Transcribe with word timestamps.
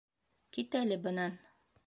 Кит 0.57 0.79
әле 0.81 0.99
бынан!.. 1.05 1.39